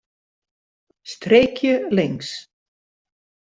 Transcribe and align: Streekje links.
Streekje 1.11 1.75
links. 1.93 2.29